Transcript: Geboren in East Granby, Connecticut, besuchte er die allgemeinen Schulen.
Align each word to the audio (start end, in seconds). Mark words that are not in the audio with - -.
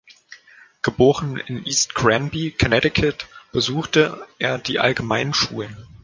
Geboren 0.81 1.37
in 1.37 1.63
East 1.63 1.93
Granby, 1.93 2.53
Connecticut, 2.57 3.27
besuchte 3.51 4.25
er 4.39 4.57
die 4.57 4.79
allgemeinen 4.79 5.35
Schulen. 5.35 5.77